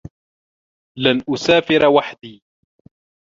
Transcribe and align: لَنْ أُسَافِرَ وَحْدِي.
لَنْ 0.99 1.23
أُسَافِرَ 1.29 1.85
وَحْدِي. 1.87 2.41